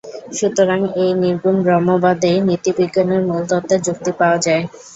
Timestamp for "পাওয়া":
4.19-4.37